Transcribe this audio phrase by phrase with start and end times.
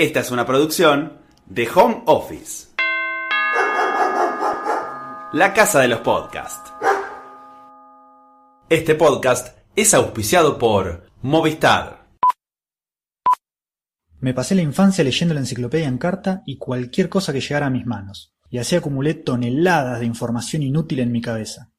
[0.00, 2.68] Esta es una producción de Home Office.
[5.34, 6.72] La casa de los podcasts.
[8.70, 12.06] Este podcast es auspiciado por Movistar.
[14.20, 17.70] Me pasé la infancia leyendo la enciclopedia en carta y cualquier cosa que llegara a
[17.70, 21.72] mis manos, y así acumulé toneladas de información inútil en mi cabeza.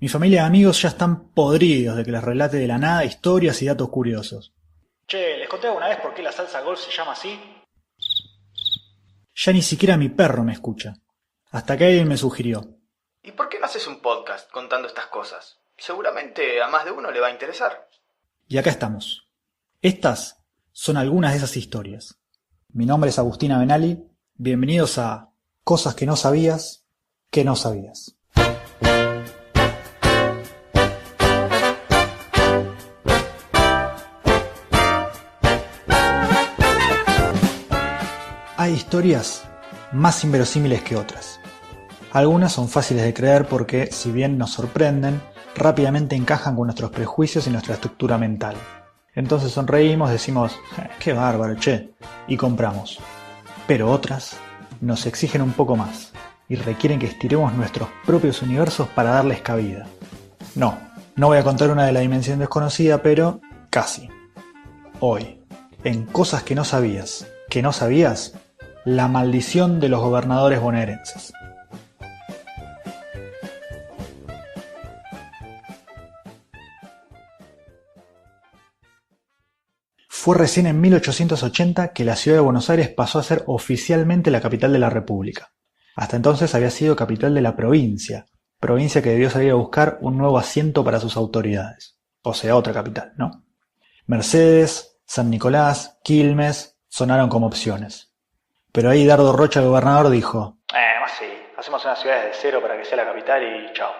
[0.00, 3.62] Mi familia y amigos ya están podridos de que les relate de la nada historias
[3.62, 4.52] y datos curiosos.
[5.08, 7.40] Che, ¿les conté alguna vez por qué la salsa golf se llama así?
[9.34, 10.96] Ya ni siquiera mi perro me escucha.
[11.50, 12.76] Hasta que alguien me sugirió.
[13.22, 15.60] ¿Y por qué no haces un podcast contando estas cosas?
[15.78, 17.88] Seguramente a más de uno le va a interesar.
[18.48, 19.30] Y acá estamos.
[19.80, 22.20] Estas son algunas de esas historias.
[22.68, 24.04] Mi nombre es Agustina Benali.
[24.34, 25.30] Bienvenidos a
[25.64, 26.84] Cosas que no sabías
[27.30, 28.17] que no sabías.
[38.88, 39.42] Historias
[39.92, 41.40] más inverosímiles que otras.
[42.10, 45.20] Algunas son fáciles de creer porque, si bien nos sorprenden,
[45.54, 48.56] rápidamente encajan con nuestros prejuicios y nuestra estructura mental.
[49.14, 51.90] Entonces sonreímos, decimos, eh, qué bárbaro, che,
[52.28, 52.98] y compramos.
[53.66, 54.38] Pero otras
[54.80, 56.12] nos exigen un poco más
[56.48, 59.86] y requieren que estiremos nuestros propios universos para darles cabida.
[60.54, 60.78] No,
[61.14, 64.08] no voy a contar una de la dimensión desconocida, pero casi.
[65.00, 65.44] Hoy,
[65.84, 68.32] en cosas que no sabías, que no sabías,
[68.84, 71.32] la maldición de los gobernadores bonaerenses.
[80.08, 84.40] Fue recién en 1880 que la ciudad de Buenos Aires pasó a ser oficialmente la
[84.40, 85.52] capital de la República.
[85.96, 88.26] Hasta entonces había sido capital de la provincia,
[88.60, 91.98] provincia que debió salir a buscar un nuevo asiento para sus autoridades.
[92.22, 93.44] O sea, otra capital, ¿no?
[94.06, 98.07] Mercedes, San Nicolás, Quilmes sonaron como opciones.
[98.72, 101.26] Pero ahí Dardo Rocha, gobernador, dijo: Eh, más sí,
[101.56, 103.90] hacemos una ciudad desde cero para que sea la capital y chao.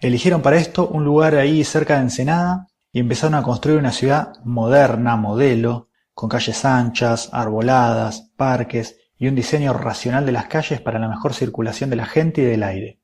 [0.00, 4.34] Eligieron para esto un lugar ahí cerca de Ensenada y empezaron a construir una ciudad
[4.44, 10.98] moderna, modelo, con calles anchas, arboladas, parques y un diseño racional de las calles para
[10.98, 13.00] la mejor circulación de la gente y del aire.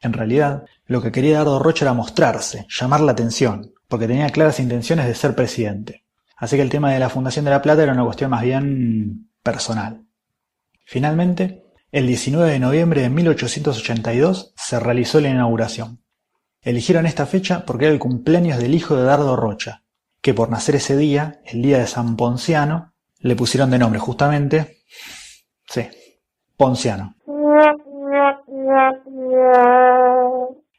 [0.00, 4.60] En realidad, lo que quería Dardo Rocha era mostrarse, llamar la atención, porque tenía claras
[4.60, 6.04] intenciones de ser presidente.
[6.36, 9.30] Así que el tema de la Fundación de la Plata era una cuestión más bien
[9.42, 10.03] personal.
[10.84, 16.02] Finalmente, el 19 de noviembre de 1882 se realizó la inauguración.
[16.60, 19.84] Eligieron esta fecha porque era el cumpleaños del hijo de Dardo Rocha,
[20.20, 24.78] que por nacer ese día, el día de San Ponciano, le pusieron de nombre justamente,
[25.66, 25.88] sí,
[26.56, 27.14] Ponciano.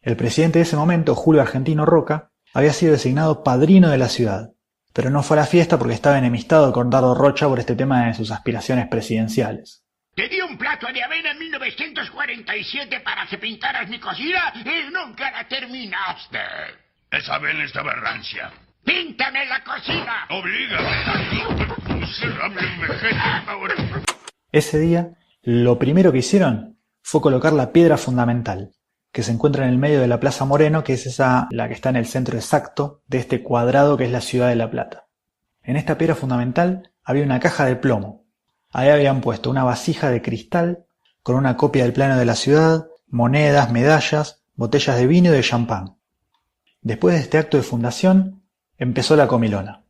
[0.00, 4.52] El presidente de ese momento, Julio Argentino Roca, había sido designado padrino de la ciudad,
[4.92, 8.06] pero no fue a la fiesta porque estaba enemistado con Dardo Rocha por este tema
[8.06, 9.81] de sus aspiraciones presidenciales.
[10.14, 15.30] Te di un plato de avena en 1947 para que pintaras mi cocina y nunca
[15.30, 16.38] la terminaste.
[17.10, 18.52] Esa avena estaba rancia.
[18.84, 20.26] ¡Píntame la cocina!
[20.28, 20.86] ¡Oblígame!
[24.52, 28.72] Ese día, lo primero que hicieron fue colocar la piedra fundamental,
[29.12, 31.74] que se encuentra en el medio de la Plaza Moreno, que es esa la que
[31.74, 35.06] está en el centro exacto de este cuadrado que es la ciudad de La Plata.
[35.62, 38.21] En esta piedra fundamental había una caja de plomo,
[38.72, 40.86] Ahí habían puesto una vasija de cristal
[41.22, 45.42] con una copia del plano de la ciudad, monedas, medallas, botellas de vino y de
[45.42, 45.98] champán.
[46.80, 48.42] Después de este acto de fundación,
[48.78, 49.84] empezó la comilona.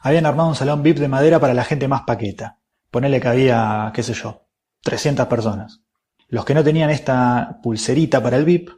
[0.00, 2.58] Habían armado un salón VIP de madera para la gente más paqueta.
[2.90, 4.46] Ponele que había, qué sé yo,
[4.82, 5.80] 300 personas.
[6.28, 8.70] Los que no tenían esta pulserita para el VIP,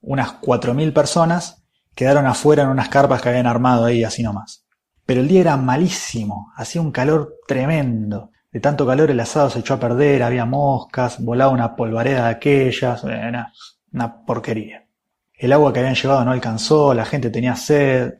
[0.00, 1.64] unas 4.000 personas,
[1.94, 4.66] quedaron afuera en unas carpas que habían armado ahí así nomás.
[5.06, 8.32] Pero el día era malísimo, hacía un calor tremendo.
[8.54, 12.30] De tanto calor el asado se echó a perder, había moscas, volaba una polvareda de
[12.30, 13.52] aquellas, una,
[13.92, 14.86] una porquería.
[15.32, 18.14] El agua que habían llevado no alcanzó, la gente tenía sed.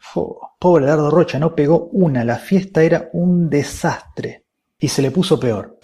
[0.58, 4.46] pobre Dardo Rocha, no pegó una, la fiesta era un desastre.
[4.76, 5.78] Y se le puso peor.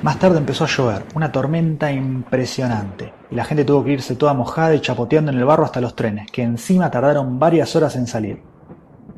[0.00, 4.32] Más tarde empezó a llover, una tormenta impresionante, y la gente tuvo que irse toda
[4.32, 8.06] mojada y chapoteando en el barro hasta los trenes, que encima tardaron varias horas en
[8.06, 8.42] salir.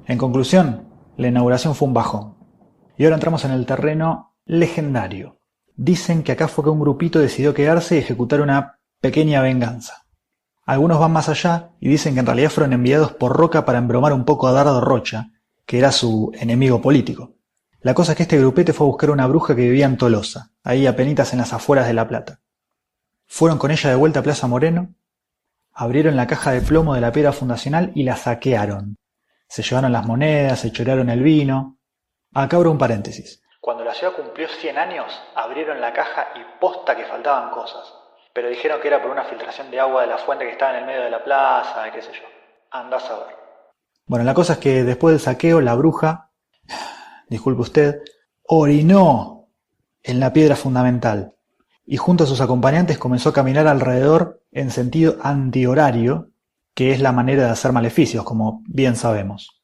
[0.04, 2.35] En conclusión, la inauguración fue un bajón.
[2.96, 5.40] Y ahora entramos en el terreno legendario.
[5.74, 10.06] Dicen que acá fue que un grupito decidió quedarse y ejecutar una pequeña venganza.
[10.64, 14.12] Algunos van más allá y dicen que en realidad fueron enviados por Roca para embromar
[14.12, 15.30] un poco a Dardo Rocha,
[15.64, 17.34] que era su enemigo político.
[17.80, 20.50] La cosa es que este grupete fue a buscar una bruja que vivía en Tolosa,
[20.64, 22.40] ahí apenitas en las afueras de La Plata.
[23.26, 24.94] Fueron con ella de vuelta a Plaza Moreno,
[25.72, 28.96] abrieron la caja de plomo de la piedra fundacional y la saquearon.
[29.46, 31.75] Se llevaron las monedas, se chorearon el vino,
[32.38, 33.42] Acá abro un paréntesis.
[33.62, 37.94] Cuando la ciudad cumplió 100 años, abrieron la caja y posta que faltaban cosas.
[38.34, 40.80] Pero dijeron que era por una filtración de agua de la fuente que estaba en
[40.80, 42.28] el medio de la plaza, qué sé yo.
[42.72, 43.36] Andás a ver.
[44.04, 46.28] Bueno, la cosa es que después del saqueo, la bruja,
[47.30, 48.02] disculpe usted,
[48.42, 49.48] orinó
[50.02, 51.32] en la piedra fundamental
[51.86, 56.32] y junto a sus acompañantes comenzó a caminar alrededor en sentido antihorario,
[56.74, 59.55] que es la manera de hacer maleficios, como bien sabemos.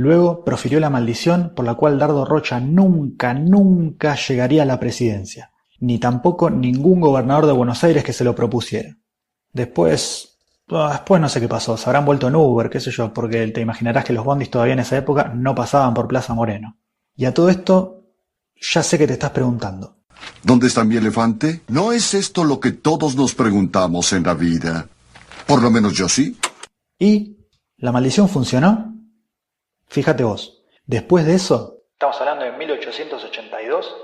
[0.00, 5.52] Luego profirió la maldición por la cual Dardo Rocha nunca, nunca llegaría a la presidencia,
[5.78, 8.96] ni tampoco ningún gobernador de Buenos Aires que se lo propusiera.
[9.52, 13.46] Después, después no sé qué pasó, se habrán vuelto en Uber, qué sé yo, porque
[13.48, 16.78] te imaginarás que los bondis todavía en esa época no pasaban por Plaza Moreno.
[17.14, 18.06] Y a todo esto,
[18.58, 19.98] ya sé que te estás preguntando.
[20.42, 21.60] ¿Dónde está mi elefante?
[21.68, 24.88] ¿No es esto lo que todos nos preguntamos en la vida?
[25.46, 26.38] Por lo menos yo sí.
[26.98, 27.36] ¿Y
[27.76, 28.89] la maldición funcionó?
[29.90, 33.96] Fíjate vos, después de eso, estamos hablando de 1882,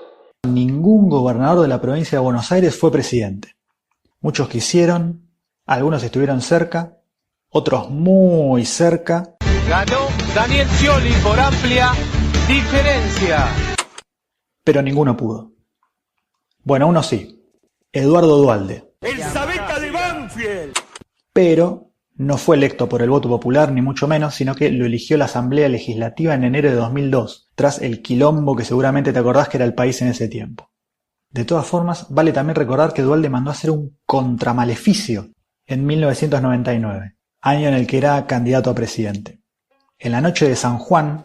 [0.48, 3.54] ningún gobernador de la provincia de Buenos Aires fue presidente.
[4.18, 5.30] Muchos quisieron,
[5.64, 6.98] algunos estuvieron cerca,
[7.50, 9.36] otros muy cerca.
[9.68, 11.92] Ganó Daniel Scioli por amplia
[12.48, 13.46] diferencia.
[14.64, 15.52] Pero ninguno pudo.
[16.64, 17.48] Bueno, uno sí.
[17.92, 18.92] Eduardo Dualde.
[19.02, 20.74] ¡El Sabeta de Banfield!
[21.32, 21.85] Pero
[22.16, 25.26] no fue electo por el voto popular ni mucho menos, sino que lo eligió la
[25.26, 29.66] Asamblea Legislativa en enero de 2002, tras el quilombo que seguramente te acordás que era
[29.66, 30.70] el país en ese tiempo.
[31.30, 35.28] De todas formas, vale también recordar que Dualde mandó hacer un contramaleficio
[35.66, 39.40] en 1999, año en el que era candidato a presidente.
[39.98, 41.24] En la noche de San Juan,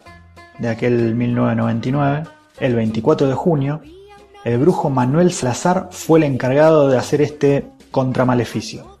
[0.58, 2.24] de aquel 1999,
[2.60, 3.80] el 24 de junio,
[4.44, 8.91] el brujo Manuel Salazar fue el encargado de hacer este contramaleficio.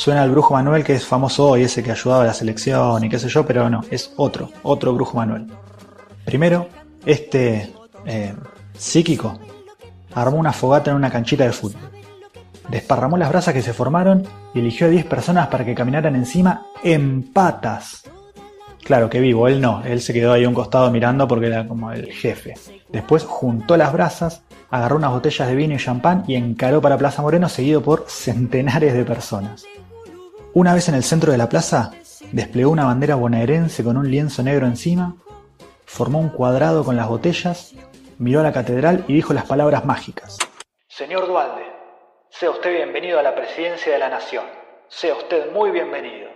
[0.00, 3.10] Suena al brujo Manuel que es famoso hoy, ese que ayudaba a la selección y
[3.10, 5.46] qué sé yo, pero no, es otro, otro brujo Manuel.
[6.24, 6.68] Primero,
[7.04, 7.70] este
[8.06, 8.34] eh,
[8.72, 9.38] psíquico
[10.14, 11.82] armó una fogata en una canchita de fútbol.
[12.70, 16.68] Desparramó las brasas que se formaron y eligió a 10 personas para que caminaran encima
[16.82, 18.04] en patas.
[18.82, 21.68] Claro que vivo, él no, él se quedó ahí a un costado mirando porque era
[21.68, 22.54] como el jefe.
[22.88, 27.22] Después juntó las brasas agarró unas botellas de vino y champán y encaró para Plaza
[27.22, 29.64] Moreno seguido por centenares de personas.
[30.52, 31.92] Una vez en el centro de la plaza,
[32.32, 35.16] desplegó una bandera bonaerense con un lienzo negro encima,
[35.84, 37.72] formó un cuadrado con las botellas,
[38.18, 40.38] miró a la catedral y dijo las palabras mágicas.
[40.88, 41.62] Señor Dualde,
[42.30, 44.44] sea usted bienvenido a la presidencia de la nación.
[44.88, 46.28] Sea usted muy bienvenido.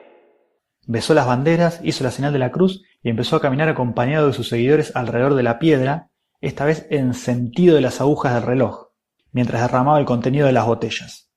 [0.86, 4.32] Besó las banderas, hizo la señal de la cruz y empezó a caminar acompañado de
[4.32, 8.90] sus seguidores alrededor de la piedra esta vez en sentido de las agujas del reloj,
[9.32, 11.32] mientras derramaba el contenido de las botellas.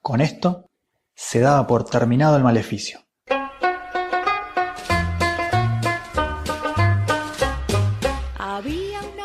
[0.00, 0.67] Con esto
[1.18, 3.00] se daba por terminado el maleficio.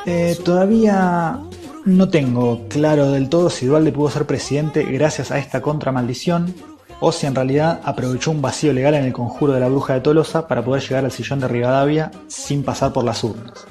[0.06, 1.40] Eh, todavía
[1.86, 6.54] no tengo claro del todo si Dualde pudo ser presidente gracias a esta contramaldición
[7.00, 10.02] o si en realidad aprovechó un vacío legal en el conjuro de la bruja de
[10.02, 13.66] Tolosa para poder llegar al sillón de Rivadavia sin pasar por las urnas.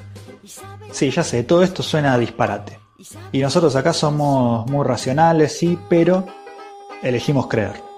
[0.91, 2.79] Sí, ya sé, todo esto suena a disparate.
[3.33, 6.25] Y nosotros acá somos muy racionales, sí, pero
[7.03, 7.92] elegimos creer.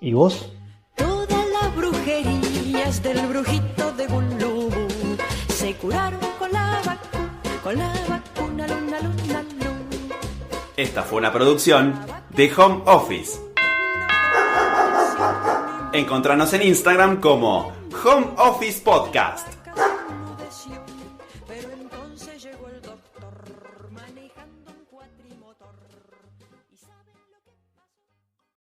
[0.00, 0.52] ¿Y vos?
[0.94, 4.70] Todas las brujerías del brujito de Gulubú
[5.48, 10.16] se curaron con la vacuna, con la vacuna, luna, luna, luna.
[10.76, 11.98] Esta fue una producción
[12.30, 13.40] de Home Office.
[15.92, 17.72] Encontranos en Instagram como
[18.04, 19.48] Home Office Podcast.